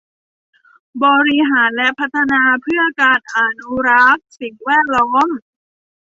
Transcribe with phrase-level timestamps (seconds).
[1.03, 5.29] บริหารและพัฒนาเพื่อการอนุรักษ์สิ่งแวดล้อม